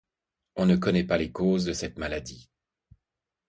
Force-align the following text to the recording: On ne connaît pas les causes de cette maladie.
On 0.55 0.65
ne 0.65 0.77
connaît 0.77 1.03
pas 1.03 1.19
les 1.19 1.31
causes 1.31 1.63
de 1.63 1.73
cette 1.73 1.99
maladie. 1.99 2.49